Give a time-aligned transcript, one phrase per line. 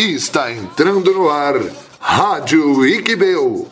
[0.00, 1.54] Está entrando no ar
[1.98, 3.66] Rádio Iquibeu.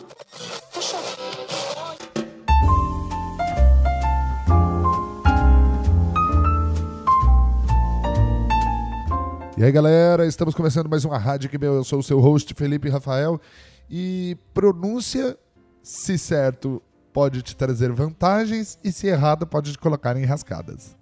[9.55, 11.75] E aí, galera, estamos começando mais uma Rádio Iquibeu.
[11.75, 13.39] Eu sou o seu host, Felipe Rafael.
[13.89, 15.37] E pronúncia,
[15.81, 16.83] se certo,
[17.13, 20.96] pode te trazer vantagens e se errado, pode te colocar em rascadas.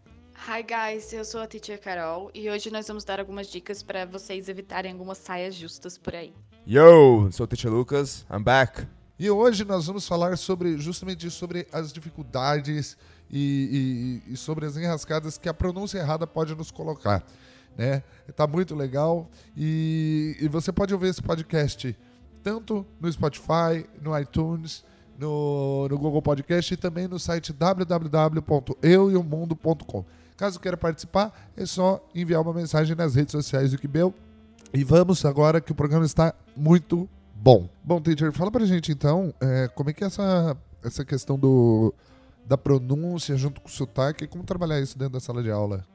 [0.48, 4.06] Hi guys, eu sou a Teacher Carol e hoje nós vamos dar algumas dicas para
[4.06, 6.36] vocês evitarem algumas saias justas por aí.
[6.68, 8.86] Yo, sou o Teacher Lucas, I'm back.
[9.18, 12.96] E hoje nós vamos falar sobre justamente sobre as dificuldades
[13.28, 17.26] e, e, e sobre as enrascadas que a pronúncia errada pode nos colocar.
[17.76, 18.04] Né?
[18.36, 19.28] Tá muito legal
[19.58, 21.98] e, e você pode ouvir esse podcast
[22.44, 24.86] tanto no Spotify, no iTunes,
[25.18, 30.06] no, no Google Podcast e também no site www.eueomundo.com.
[30.38, 34.14] Caso queira participar, é só enviar uma mensagem nas redes sociais do Kibel.
[34.74, 37.70] E vamos agora que o programa está muito bom.
[37.84, 41.94] Bom, teacher, fala pra gente então é, como é que é essa, essa questão do,
[42.46, 45.86] da pronúncia junto com o sotaque, como trabalhar isso dentro da sala de aula?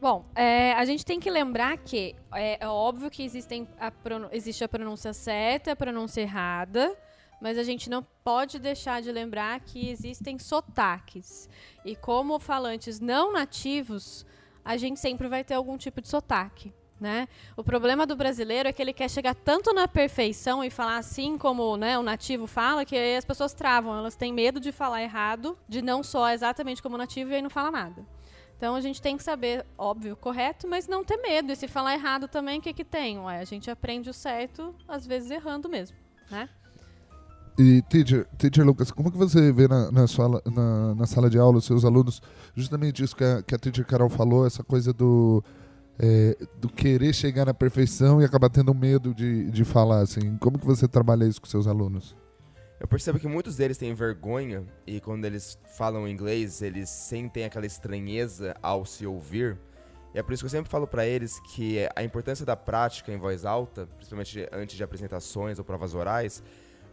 [0.00, 3.92] Bom, é, a gente tem que lembrar que é, é óbvio que existem a
[4.30, 6.96] existe a pronúncia certa e a pronúncia errada,
[7.40, 11.48] mas a gente não pode deixar de lembrar que existem sotaques.
[11.84, 14.26] E como falantes não nativos,
[14.64, 16.72] a gente sempre vai ter algum tipo de sotaque.
[17.00, 17.28] Né?
[17.56, 21.38] O problema do brasileiro é que ele quer chegar tanto na perfeição e falar assim
[21.38, 25.56] como né, o nativo fala, que as pessoas travam, elas têm medo de falar errado,
[25.68, 28.04] de não só exatamente como o nativo e aí não fala nada.
[28.56, 31.52] Então a gente tem que saber, óbvio, correto, mas não ter medo.
[31.52, 33.16] E se falar errado também, o que, que tem?
[33.20, 35.96] Ué, a gente aprende o certo, às vezes errando mesmo,
[36.28, 36.48] né?
[37.58, 41.38] E, teacher, teacher Lucas, como que você vê na, na, sua, na, na sala de
[41.38, 42.22] aula os seus alunos,
[42.54, 45.42] justamente isso que a, que a teacher Carol falou, essa coisa do,
[45.98, 50.36] é, do querer chegar na perfeição e acabar tendo medo de, de falar, assim.
[50.38, 52.16] Como que você trabalha isso com seus alunos?
[52.78, 57.66] Eu percebo que muitos deles têm vergonha e quando eles falam inglês, eles sentem aquela
[57.66, 59.58] estranheza ao se ouvir.
[60.14, 63.12] E é por isso que eu sempre falo para eles que a importância da prática
[63.12, 66.40] em voz alta, principalmente antes de apresentações ou provas orais,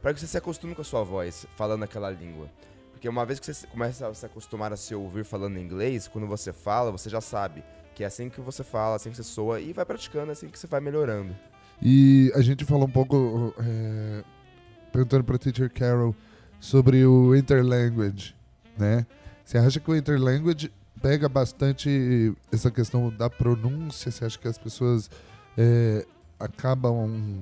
[0.05, 2.47] para que você se acostume com a sua voz falando aquela língua.
[2.91, 6.27] Porque uma vez que você começa a se acostumar a se ouvir falando inglês, quando
[6.27, 7.63] você fala, você já sabe
[7.95, 10.47] que é assim que você fala, assim que você soa e vai praticando, é assim
[10.47, 11.35] que você vai melhorando.
[11.81, 14.23] E a gente falou um pouco é,
[14.91, 16.15] perguntando para teacher Carol
[16.59, 18.35] sobre o interlanguage,
[18.77, 19.07] né?
[19.43, 20.71] Você acha que o interlanguage
[21.01, 24.11] pega bastante essa questão da pronúncia?
[24.11, 25.09] Você acha que as pessoas
[25.57, 26.05] é,
[26.39, 27.41] acabam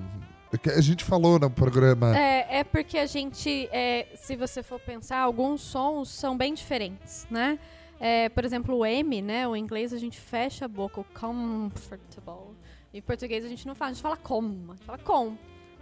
[0.68, 2.16] é a gente falou no programa.
[2.16, 7.26] É, é porque a gente, é, se você for pensar, alguns sons são bem diferentes,
[7.30, 7.58] né?
[8.00, 9.46] É, por exemplo, o M, né?
[9.46, 12.54] O inglês a gente fecha a boca, o comfortable.
[12.92, 15.36] Em português a gente não fala, a gente fala com, a gente fala com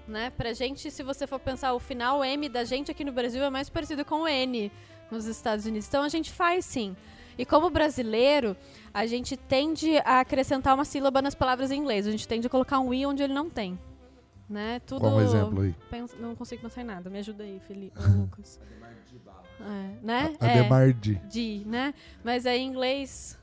[0.06, 0.30] né?
[0.30, 3.50] Pra gente, se você for pensar o final M da gente aqui no Brasil é
[3.50, 4.70] mais parecido com o N
[5.10, 5.86] nos Estados Unidos.
[5.88, 6.96] Então a gente faz sim.
[7.38, 8.56] E como brasileiro,
[8.92, 12.06] a gente tende a acrescentar uma sílaba nas palavras em inglês.
[12.06, 13.78] A gente tende a colocar um i onde ele não tem.
[14.52, 14.80] Né?
[14.80, 15.74] Tudo Qual um exemplo aí?
[15.90, 17.08] Penso, não consigo pensar em nada.
[17.08, 17.98] Me ajuda aí, Felipe.
[18.04, 18.60] Lucas.
[19.58, 20.36] É, né?
[20.38, 21.14] Ademar é, de.
[21.14, 21.94] de, né?
[22.22, 23.38] Mas é em inglês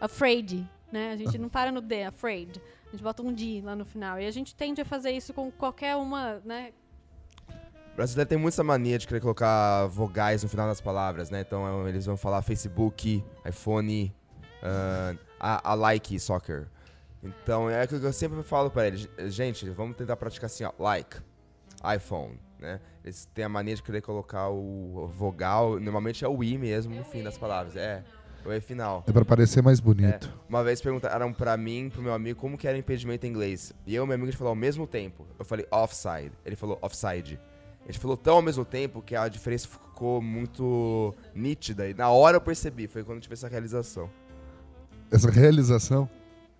[0.00, 1.12] afraid, né?
[1.12, 2.62] A gente não para no D, afraid.
[2.86, 4.20] A gente bota um D lá no final.
[4.20, 6.70] E a gente tende a fazer isso com qualquer uma, né?
[7.92, 11.40] O brasileiro tem muita mania de querer colocar vogais no final das palavras, né?
[11.40, 14.14] Então eles vão falar Facebook, iPhone,
[14.62, 16.68] uh, a, like soccer.
[17.24, 20.72] Então é aquilo que eu sempre falo para eles, gente, vamos tentar praticar assim, ó,
[20.78, 21.16] like,
[21.96, 22.80] iPhone, né?
[23.02, 27.04] Eles têm a mania de querer colocar o vogal, normalmente é o i mesmo no
[27.04, 28.04] fim das palavras, é.
[28.46, 29.02] O E final.
[29.06, 30.28] É pra parecer mais bonito.
[30.28, 30.44] É.
[30.46, 33.72] Uma vez perguntaram pra mim, pro meu amigo, como que era impedimento em inglês.
[33.86, 35.26] E eu e meu amigo a gente falou ao mesmo tempo.
[35.38, 36.32] Eu falei offside.
[36.44, 37.40] Ele falou offside.
[37.82, 41.88] A gente falou tão ao mesmo tempo que a diferença ficou muito nítida.
[41.88, 42.86] E na hora eu percebi.
[42.86, 44.10] Foi quando eu tive essa realização.
[45.10, 46.06] Essa realização?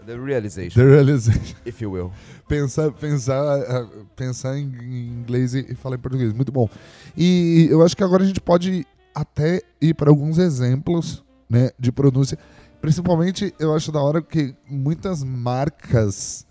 [0.07, 0.75] The realization.
[0.75, 1.57] The realization.
[1.65, 2.13] If you will.
[2.49, 6.33] Pensar, pensar, eh, pensar em inglês e falar em português.
[6.33, 6.69] Muito bom.
[7.17, 11.91] E eu acho que agora a gente pode até ir para alguns exemplos né, de
[11.91, 12.39] pronúncia.
[12.81, 16.47] Principalmente, eu acho da hora que muitas marcas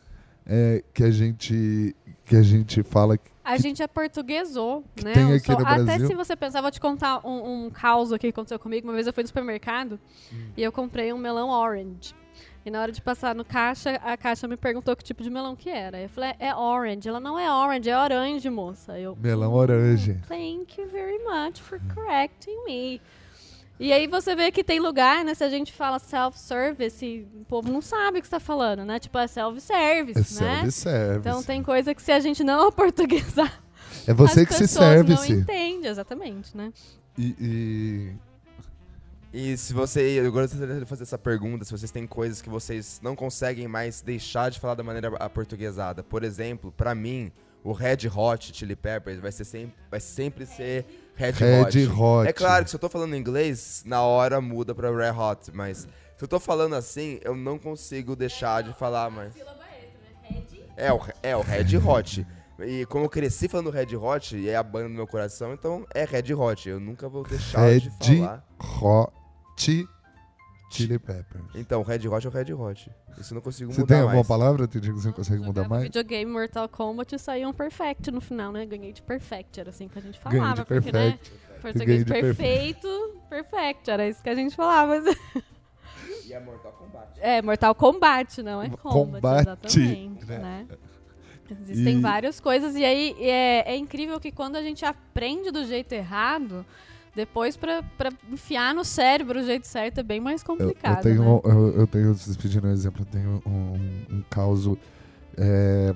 [0.45, 1.95] é, que a gente
[2.25, 5.11] que a gente fala que a gente é portuguesou, né?
[5.11, 6.07] Tem aqui no Até Brasil.
[6.07, 8.87] se você pensar, vou te contar um, um caos aqui que aconteceu comigo.
[8.87, 9.99] Uma vez eu fui no supermercado
[10.31, 10.45] hum.
[10.55, 12.15] e eu comprei um melão orange.
[12.65, 15.55] E na hora de passar no caixa, a caixa me perguntou que tipo de melão
[15.55, 15.99] que era.
[15.99, 17.09] Eu falei, é orange.
[17.09, 18.97] Ela não é orange, é orange, moça.
[18.97, 20.17] Eu, melão orange.
[20.29, 23.01] Thank you very much for correcting me.
[23.79, 25.33] E aí você vê que tem lugar, né?
[25.33, 28.97] Se a gente fala self-service, o povo não sabe o que está falando, né?
[28.99, 30.61] Tipo, é self-service, É né?
[30.61, 31.19] self-service.
[31.27, 33.61] Então tem coisa que se a gente não aportuguesar,
[34.07, 36.71] é você as que se serve, não entende, exatamente, né?
[37.17, 38.13] E, e-
[39.33, 40.01] E se você.
[40.19, 43.99] Eu gostaria de fazer essa pergunta: se vocês têm coisas que vocês não conseguem mais
[43.99, 46.03] deixar de falar da maneira aportuguesada.
[46.03, 47.31] Por exemplo, pra mim,
[47.63, 50.85] o Red Hot Chili Peppers vai, ser sempre, vai sempre ser
[51.15, 51.87] Red, Red Hot.
[51.87, 52.27] Hot.
[52.29, 55.87] É claro que se eu tô falando inglês, na hora muda pra Red Hot, mas
[56.15, 59.33] se eu tô falando assim, eu não consigo deixar de falar, mas.
[60.77, 62.27] É o, é o Red Hot.
[62.59, 65.87] E como eu cresci falando Red Hot, e é a banda do meu coração, então
[65.91, 66.69] é Red Hot.
[66.69, 68.45] Eu nunca vou deixar de Red falar.
[69.71, 69.87] Hot
[70.71, 71.43] Chili Peppers.
[71.55, 72.91] Então, Red Hot é o Red Hot.
[73.19, 74.27] Isso eu não consigo Você mudar tem alguma mais.
[74.27, 75.83] palavra, Titi, que você não consegue mudar mais?
[75.83, 78.65] videogame Mortal Kombat e saiu um perfect no final, né?
[78.65, 80.61] Ganhei de perfect, era assim que a gente Ganhei falava.
[80.61, 81.31] de porque, perfect.
[81.31, 81.39] né?
[81.61, 82.87] Português Ganhei de perfeito,
[83.29, 84.99] perfect, era isso que a gente falava.
[86.25, 87.19] E é Mortal Kombat.
[87.21, 89.41] É, Mortal Kombat, não é Kombat, Combate,
[89.79, 90.39] exatamente, né?
[90.69, 90.77] né?
[91.61, 95.63] Existem E- várias coisas e aí é, é incrível que quando a gente aprende do
[95.65, 96.65] jeito errado,
[97.15, 101.03] depois pra, pra enfiar no cérebro o jeito certo é bem mais Eu, eu complicado,
[101.03, 101.41] tenho, né?
[101.45, 104.77] eu, eu tenho, vocês pedindo um exemplo, eu tenho um, um caso.
[105.37, 105.93] É,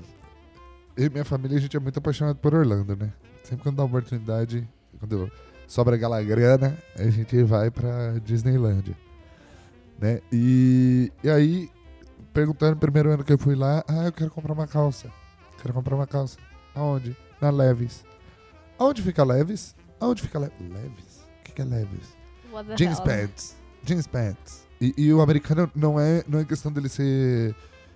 [0.95, 3.11] eu e minha família, a gente é muito apaixonado por Orlando, né?
[3.43, 4.67] Sempre quando dá oportunidade,
[4.99, 5.31] quando
[5.67, 8.95] sobra aquela grana, a gente vai pra Disneylandia.
[9.99, 10.21] Né?
[10.31, 11.69] E, e aí,
[12.33, 15.09] perguntando no primeiro ano que eu fui lá, ah, eu quero comprar uma calça.
[15.61, 16.37] Quero comprar uma calça.
[16.75, 17.15] Aonde?
[17.41, 18.03] Na Levis.
[18.77, 19.75] Aonde fica Levis?
[19.99, 21.25] Aonde fica Le Levis?
[21.39, 22.15] O que, que é Levis?
[22.51, 23.05] What the Jeans hell?
[23.05, 23.55] pants.
[23.83, 24.67] Jeans pants.
[24.79, 27.55] E, e o americano não é, não é questão dele ser.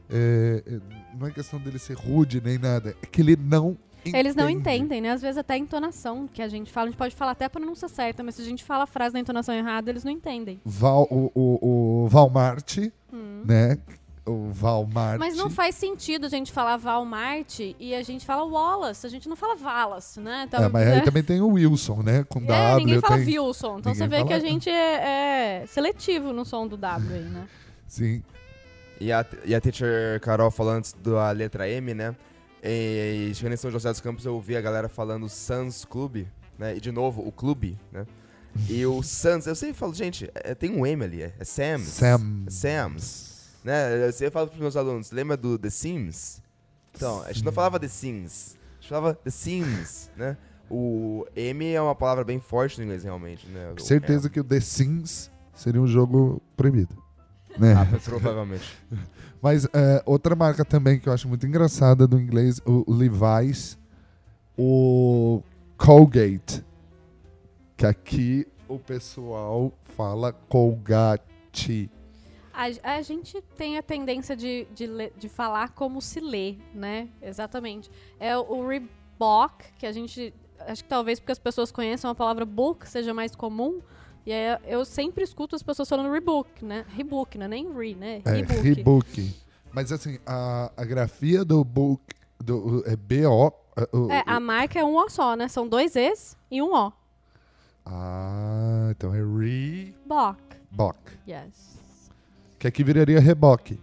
[0.10, 0.80] é, é,
[1.18, 2.96] não é questão dele ser rude nem nada.
[3.02, 4.18] É que ele não entende.
[4.18, 5.12] Eles não entendem, né?
[5.12, 7.50] Às vezes até a entonação que a gente fala, a gente pode falar até a
[7.50, 10.60] pronúncia certa, mas se a gente fala a frase na entonação errada, eles não entendem.
[10.66, 12.80] Val, o, o, o Valmart,
[13.14, 13.44] Hum.
[13.46, 13.78] né?
[14.32, 15.20] O Valmart.
[15.20, 19.28] Mas não faz sentido a gente falar Walmart e a gente fala Wallace, a gente
[19.30, 20.46] não fala Wallace, né?
[20.48, 21.02] Então, É, mas aí né?
[21.02, 22.24] também tem o Wilson, né?
[22.30, 22.78] Com É, W.
[22.86, 23.26] ninguém fala tem...
[23.40, 23.80] Wilson.
[23.80, 27.14] Então Ninguém você vê fala- que a gente é, é seletivo no som do W
[27.14, 27.48] aí, né?
[27.88, 28.24] Sim.
[29.00, 32.16] E a, e a teacher Carol falando antes da letra M, né?
[32.64, 36.28] E, chegando em São José dos Campos, eu ouvi a galera falando Suns Clube,
[36.60, 36.76] né?
[36.78, 38.06] E de novo, o clube, né?
[38.70, 41.88] E o Suns, eu sempre falo, gente, é- tem um M ali, é, é Sam's.
[41.88, 42.44] Sam.
[42.46, 43.31] É Sam's.
[43.64, 44.08] Né?
[44.08, 46.42] Eu sempre falo pros meus alunos, lembra do The Sims?
[46.96, 50.38] Então, a gente não falava The Sims, a gente falava The Sims, né?
[50.70, 53.74] O M é uma palavra bem forte no inglês, realmente, né?
[53.78, 56.96] O Certeza que o The Sims seria um jogo proibido.
[57.58, 57.74] Né?
[57.74, 58.78] Ah, provavelmente.
[59.42, 63.78] Mas é, outra marca também que eu acho muito engraçada do inglês, o Levi's,
[64.58, 65.42] o
[65.78, 66.64] Colgate,
[67.76, 71.90] que aqui o pessoal fala Colgate.
[72.54, 74.88] A, a gente tem a tendência de, de,
[75.18, 77.08] de falar como se lê, né?
[77.22, 77.90] Exatamente.
[78.20, 80.34] É o, Reebok, que a gente.
[80.60, 83.82] Acho que talvez porque as pessoas conheçam a palavra book seja mais comum.
[84.26, 86.86] E aí eu sempre escuto as pessoas falando Reebok, né?
[86.90, 88.22] Reebok, não é nem Re, né?
[88.24, 89.34] É, Reebok.
[89.72, 92.04] Mas assim, a, a grafia do book
[92.40, 93.52] do, é B-O.
[93.78, 95.48] é, É, a marca é um O só, né?
[95.48, 96.94] São dois Es e um O.
[97.86, 100.42] Ah, então é Reebok.
[100.70, 100.98] Bok.
[101.28, 101.80] Yes.
[102.62, 103.80] Que aqui viraria reboque.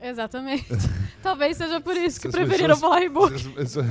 [0.00, 0.64] Exatamente.
[1.22, 3.38] Talvez seja por isso que preferiram pessoas- falar Reebok.
[3.38, 3.86] Se as, pessoas,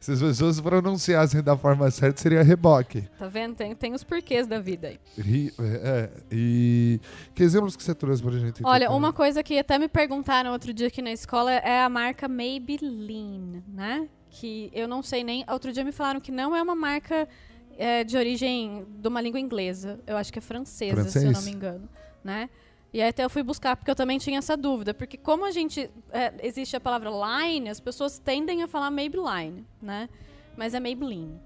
[0.00, 3.02] se as pessoas pronunciassem da forma certa, seria reboque.
[3.18, 3.56] Tá vendo?
[3.56, 4.98] Tem, tem os porquês da vida aí.
[5.18, 7.00] Ri- é, é, e
[7.34, 8.62] que exemplos que você trouxe pra gente?
[8.64, 12.28] Olha, uma coisa que até me perguntaram outro dia aqui na escola é a marca
[12.28, 14.08] Maybelline, né?
[14.30, 15.44] Que eu não sei nem.
[15.48, 17.28] Outro dia me falaram que não é uma marca
[17.76, 19.98] é, de origem de uma língua inglesa.
[20.06, 21.44] Eu acho que é francesa, se eu não Francês?
[21.44, 21.88] me engano,
[22.22, 22.48] né?
[22.94, 25.50] E aí até eu fui buscar porque eu também tinha essa dúvida, porque como a
[25.50, 30.08] gente é, existe a palavra line, as pessoas tendem a falar Maybelline, né?
[30.56, 31.40] Mas é Maybelline.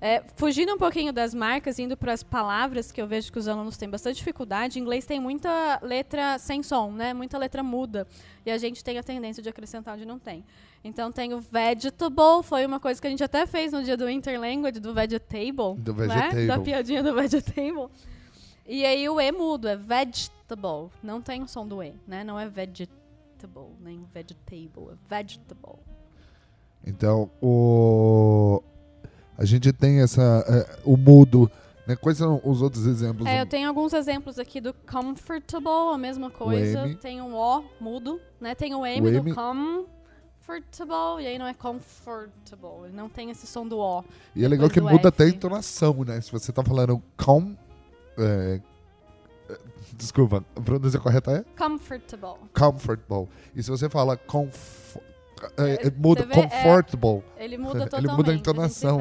[0.00, 3.46] É, fugindo um pouquinho das marcas, indo para as palavras que eu vejo que os
[3.46, 7.12] alunos têm bastante dificuldade, em inglês tem muita letra sem som, né?
[7.12, 8.06] Muita letra muda.
[8.46, 10.46] E a gente tem a tendência de acrescentar onde não tem.
[10.82, 14.08] Então tem o vegetable, foi uma coisa que a gente até fez no dia do
[14.08, 15.74] Interlanguage, do vegetable.
[15.76, 16.06] Do né?
[16.06, 16.46] vegetable.
[16.46, 17.90] Da piadinha do vegetable.
[18.68, 20.90] E aí o E mudo, é vegetable.
[21.02, 22.24] Não tem o som do E, né?
[22.24, 25.78] Não é vegetable, nem vegetable, é vegetable.
[26.84, 28.62] Então, o
[29.38, 31.50] a gente tem essa é, o mudo,
[31.86, 31.94] né?
[31.94, 33.26] Quais são os outros exemplos?
[33.26, 36.86] É, eu tenho alguns exemplos aqui do comfortable, a mesma coisa.
[36.86, 36.94] M.
[36.96, 38.54] Tem um O mudo, né?
[38.54, 39.34] Tem o M, O do M.
[39.34, 42.86] comfortable, e aí não é comfortable.
[42.86, 44.02] Ele não tem esse som do O.
[44.34, 45.36] e é legal que muda até a F.
[45.36, 46.20] entonação, né?
[46.20, 47.54] Se você tá falando com
[48.18, 48.60] é,
[49.92, 52.34] Desculpa, a pronúncia correta é Comfortable.
[52.52, 53.28] comfortable.
[53.54, 54.96] E se você fala comf...
[55.56, 57.22] é, é, É, muda vê, é- comfortable.
[57.38, 58.16] Ele muda Ele totalmente.
[58.16, 58.98] muda a entonação.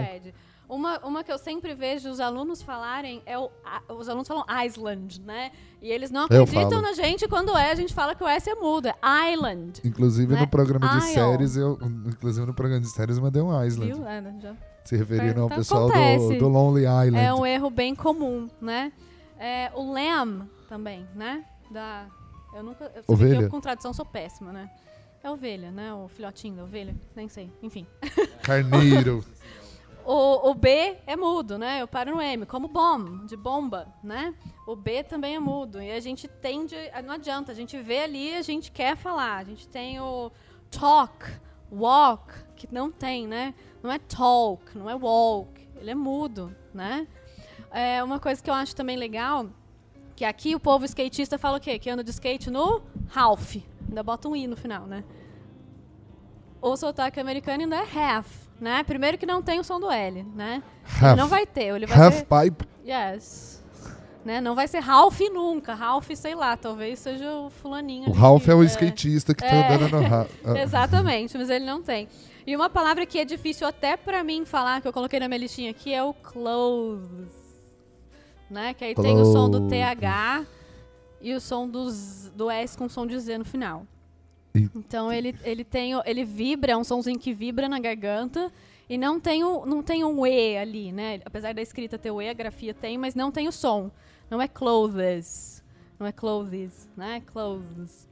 [0.69, 3.51] Uma, uma que eu sempre vejo os alunos falarem é o.
[3.63, 5.51] a- Os alunos falam Island, né?
[5.81, 8.55] E eles não acreditam na gente quando é, a gente fala que o S é
[8.55, 8.87] mudo.
[8.87, 9.81] É Island.
[9.83, 10.39] Inclusive Né?
[10.41, 11.13] no programa de Isle.
[11.13, 11.77] séries, eu.
[12.07, 13.93] Inclusive no programa de séries eu mandei um Island.
[13.93, 14.07] Viu?
[14.07, 14.55] É, né, já.
[14.85, 17.17] Se referindo ao Então, pessoal do, do Lonely Island.
[17.17, 18.93] É um erro bem comum, né?
[19.39, 21.43] É, o lamb também, né?
[21.71, 22.05] Da,
[22.53, 22.91] eu nunca.
[22.95, 23.41] Eu, Ovelha?
[23.41, 24.69] eu, com tradução sou péssima, né?
[25.23, 25.91] É ovelha, né?
[25.91, 26.95] O filhotinho da ovelha?
[27.15, 27.51] Nem sei.
[27.63, 27.85] Enfim.
[28.43, 29.25] Carneiro.
[30.05, 31.81] O, o B é mudo, né?
[31.81, 34.35] Eu paro no M, como bomb, de bomba, né?
[34.67, 35.81] O B também é mudo.
[35.81, 36.75] E a gente tende.
[37.03, 39.37] Não adianta, a gente vê ali a gente quer falar.
[39.37, 40.31] A gente tem o
[40.69, 41.25] talk,
[41.71, 43.53] walk, que não tem, né?
[43.81, 45.67] Não é talk, não é walk.
[45.77, 47.07] Ele é mudo, né?
[47.71, 49.47] É uma coisa que eu acho também legal,
[50.15, 51.77] que aqui o povo skatista fala o quê?
[51.77, 52.81] Que anda de skate no
[53.13, 53.57] half.
[53.87, 55.03] Ainda bota um i no final, né?
[56.61, 58.83] O sotaque americano ainda é half, né?
[58.83, 60.63] Primeiro que não tem o som do L, né?
[60.97, 61.17] Ele Half.
[61.17, 62.25] não vai ter, ele vai Half ser...
[62.25, 62.65] pipe.
[62.87, 63.63] Yes.
[64.25, 64.41] Né?
[64.41, 65.75] Não vai ser Ralph nunca.
[65.75, 68.07] Ralph, sei lá, talvez seja o fulaninho.
[68.09, 69.75] O ali Ralph é o skatista que tá É.
[69.75, 70.31] andando no Ralph.
[70.63, 72.07] Exatamente, mas ele não tem.
[72.47, 75.37] E uma palavra que é difícil até pra mim falar, que eu coloquei na minha
[75.37, 77.31] listinha aqui, é o clothes.
[78.49, 78.73] Né?
[78.73, 79.67] Que aí tem o som do.
[79.67, 80.45] TH
[81.21, 83.85] e o som do, Z- do S com som de Z no final.
[84.55, 88.51] E- Então ele, ele tem ele vibra, é um somzinho que vibra na garganta
[88.89, 91.19] e não tem, o, não tem um E ali, né?
[91.25, 93.89] Apesar da escrita ter o E, a grafia tem, mas não tem o som.
[94.29, 95.63] Não é clothes.
[95.99, 97.21] Não é clothes, né?
[97.25, 98.07] Clothes.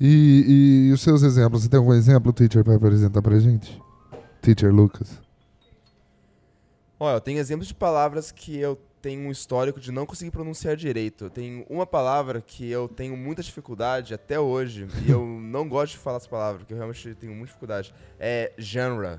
[0.00, 1.62] E, e os seus exemplos?
[1.62, 3.80] Você tem algum exemplo, teacher, para apresentar pra gente?
[4.40, 5.20] Teacher Lucas.
[6.98, 10.76] Olha, eu tenho exemplos de palavras que eu tenho um histórico de não conseguir pronunciar
[10.76, 11.24] direito.
[11.24, 15.92] Eu tenho uma palavra que eu tenho muita dificuldade até hoje, e eu não gosto
[15.92, 17.94] de falar essa palavra, porque eu realmente tenho muita dificuldade.
[18.18, 19.18] É genre.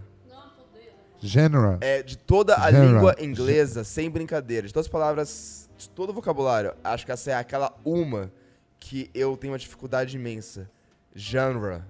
[1.22, 1.78] Genera.
[1.82, 2.88] É de toda a Genre.
[2.88, 4.68] língua inglesa, sem brincadeira.
[4.68, 8.32] De todas as palavras, de todo o vocabulário, acho que essa é aquela uma
[8.80, 10.70] que eu tenho uma dificuldade imensa.
[11.16, 11.82] Genre.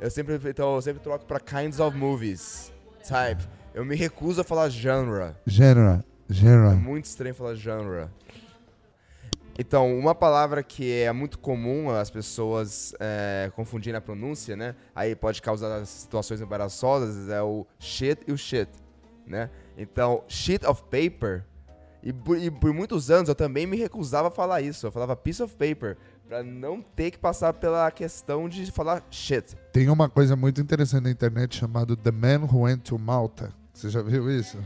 [0.00, 2.72] Eu sempre, então, eu sempre troco pra kinds of movies.
[3.06, 3.46] Type.
[3.74, 5.34] Eu me recuso a falar genre.
[5.46, 6.02] Genera.
[6.28, 6.70] É Genera.
[6.70, 8.08] muito estranho falar genre.
[9.60, 14.74] Então, uma palavra que é muito comum as pessoas é, confundirem a pronúncia, né?
[14.94, 18.70] Aí pode causar situações embaraçosas, é o shit e o shit,
[19.26, 19.50] né?
[19.76, 21.44] Então, sheet of paper,
[22.02, 24.86] e por, e por muitos anos eu também me recusava a falar isso.
[24.86, 29.54] Eu falava piece of paper, pra não ter que passar pela questão de falar shit.
[29.74, 33.52] Tem uma coisa muito interessante na internet chamada The Man Who Went to Malta.
[33.74, 34.56] Você já viu isso?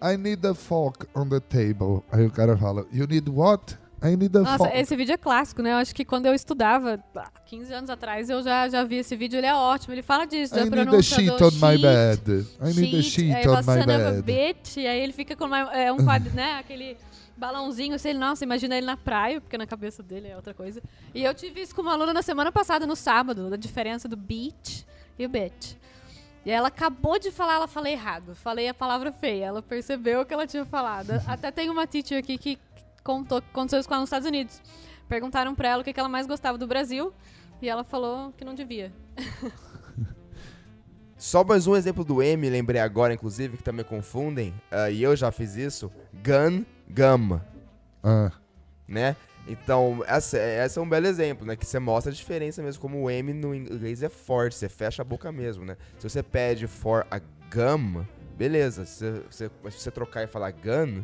[0.00, 2.04] I need a fork on the table.
[2.12, 3.76] Aí o cara fala, You need what?
[4.02, 5.72] I need a Nossa, esse vídeo é clássico, né?
[5.72, 9.16] Eu acho que quando eu estudava, há 15 anos atrás, eu já, já vi esse
[9.16, 9.92] vídeo, ele é ótimo.
[9.94, 12.46] Ele fala disso, I need a sheet on my bed.
[12.60, 14.22] I need a sheet, aí on my bed.
[14.22, 16.54] bitch, e aí ele fica com uma- é, um quadro, né?
[16.60, 16.96] Aquele
[17.36, 20.82] balãozinho, assim, ele, nossa, imagina ele na praia, porque na cabeça dele é outra coisa.
[21.14, 24.16] E eu tive isso com uma aluna na semana passada, no sábado, da diferença do
[24.16, 24.84] beach
[25.18, 25.74] e o bitch.
[26.46, 28.34] E ela acabou de falar, ela falei errado.
[28.34, 29.46] Falei a palavra feia.
[29.46, 31.10] Ela percebeu o que ela tinha falado.
[31.26, 32.58] Até tem uma teacher aqui que
[33.08, 34.60] contou que aconteceu isso com ela nos Estados Unidos.
[35.08, 37.10] Perguntaram pra ela o que que ela mais gostava do Brasil.
[37.62, 38.92] E ela falou que não devia.
[41.16, 45.16] Só mais um exemplo do M, lembrei agora, inclusive, que também confundem, ah, e eu
[45.16, 45.90] já fiz isso.
[46.22, 47.40] Gun, gum.
[48.04, 48.30] Ah,
[48.86, 49.16] né?
[49.48, 51.56] Então, essa, essa é um belo exemplo, né?
[51.56, 55.02] Que você mostra a diferença mesmo, como o M no inglês é forte, você fecha
[55.02, 55.76] a boca mesmo, né?
[55.98, 58.04] Se você pede for a gum,
[58.36, 58.84] beleza.
[58.84, 61.02] Se se você trocar e falar gun,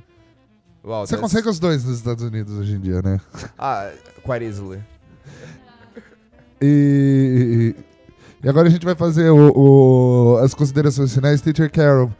[0.84, 3.20] uau, você that's- consegue os dois nos Estados Unidos hoje em dia, né?
[3.58, 3.90] Ah,
[4.22, 4.80] quite easily.
[6.60, 7.74] E,
[8.42, 9.52] e agora a gente vai fazer o-
[10.34, 11.40] o- as considerações finais.
[11.40, 12.10] Teacher Carol,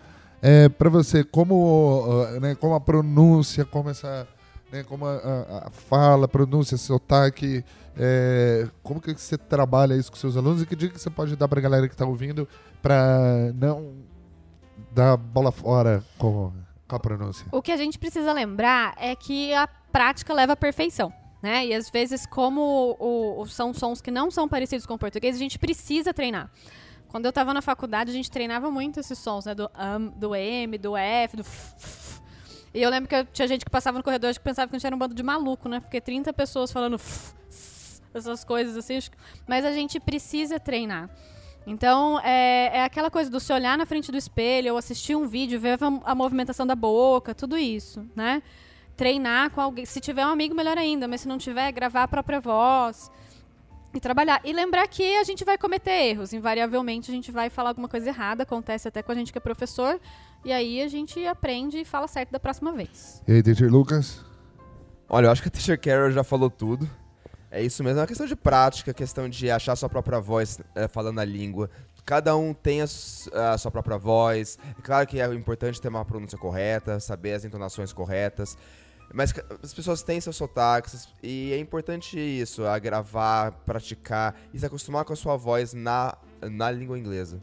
[0.42, 4.26] é, para você, como, ah, né, como a pronúncia, como essa,
[4.72, 7.64] né, como a, a- a fala, a pronúncia, sotaque,
[7.96, 11.36] é, como que você trabalha isso com seus alunos e que dica que você pode
[11.36, 12.46] dar para a galera que está ouvindo
[12.82, 13.92] para não
[14.92, 16.52] dar bola fora com,
[16.88, 17.46] com a pronúncia?
[17.52, 21.12] O que a gente precisa lembrar é que a prática leva à perfeição.
[21.42, 21.66] Né?
[21.66, 25.36] E às vezes, como o- o- são sons que não são parecidos com o português,
[25.36, 26.50] a gente precisa treinar.
[27.08, 29.54] Quando eu estava na faculdade, a gente treinava muito esses sons, né?
[29.54, 32.20] Do, am, do M, do F, do f.
[32.72, 34.78] E eu lembro que eu- tinha gente que passava no corredor que pensava que a
[34.78, 35.80] gente era um bando de maluco, né?
[35.80, 37.32] Porque 30 pessoas falando f,
[38.14, 38.98] essas coisas assim.
[39.46, 41.08] Mas a gente precisa treinar.
[41.66, 45.26] Então, é, é aquela coisa do se olhar na frente do espelho, ou assistir um
[45.26, 48.42] vídeo, ver a, a movimentação da boca, tudo isso, né?
[48.96, 49.84] treinar com alguém.
[49.84, 53.10] Se tiver um amigo, melhor ainda, mas se não tiver, gravar a própria voz
[53.92, 54.40] e trabalhar.
[54.44, 56.32] E lembrar que a gente vai cometer erros.
[56.32, 59.40] Invariavelmente a gente vai falar alguma coisa errada, acontece até com a gente que é
[59.40, 60.00] professor,
[60.44, 63.22] e aí a gente aprende e fala certo da próxima vez.
[63.26, 64.24] E aí, Teacher Lucas?
[65.08, 66.88] Olha, eu acho que a Teacher Carol já falou tudo.
[67.54, 70.88] É isso mesmo, é uma questão de prática, questão de achar sua própria voz é,
[70.88, 71.70] falando a língua.
[72.04, 74.58] Cada um tem a, a, sua própria voz.
[74.76, 78.58] É claro que é importante ter uma pronúncia correta, saber as entonações corretas.
[79.12, 79.32] Mas
[79.62, 85.04] as pessoas têm seus sotaques e é importante isso, a gravar, praticar e se acostumar
[85.04, 87.40] com a sua voz na, na língua inglesa.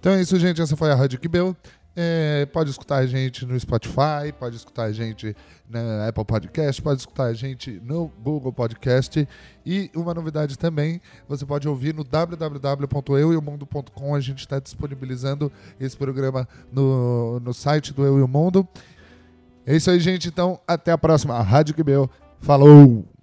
[0.00, 0.60] Então é isso, gente.
[0.60, 1.56] Essa foi a Rádio Kibel.
[2.02, 5.36] É, pode escutar a gente no Spotify, pode escutar a gente
[5.68, 9.28] na Apple Podcast, pode escutar a gente no Google Podcast.
[9.66, 14.14] E uma novidade também, você pode ouvir no www.euemundo.com.
[14.14, 18.66] A gente está disponibilizando esse programa no, no site do Eu e o Mundo.
[19.66, 20.26] É isso aí, gente.
[20.26, 21.38] Então, até a próxima.
[21.42, 22.08] Rádio Quibel.
[22.40, 23.19] Falou!